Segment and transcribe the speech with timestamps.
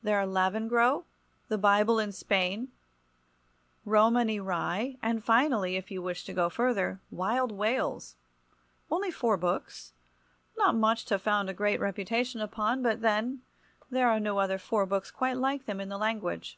[0.00, 1.02] There are "Lavengro,"
[1.48, 2.68] "The Bible in Spain,"
[3.84, 8.14] "Romany Rye," and, finally, if you wish to go further, "Wild Wales."
[8.92, 13.40] Only four books—not much to found a great reputation upon—but, then,
[13.90, 16.56] there are no other four books quite like them in the language.